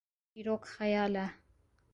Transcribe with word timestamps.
çîrok 0.31 0.63
xeyal 0.73 1.15
e 1.25 1.25